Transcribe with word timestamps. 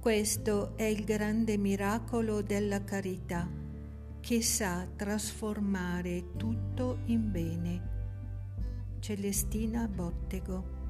Questo 0.00 0.76
è 0.76 0.84
il 0.84 1.04
grande 1.04 1.56
miracolo 1.56 2.42
della 2.42 2.84
carità 2.84 3.48
che 4.20 4.42
sa 4.42 4.86
trasformare 4.96 6.36
tutto 6.36 6.98
in 7.06 7.30
bene. 7.30 7.92
Celestina 9.00 9.88
Bottego 9.88 10.83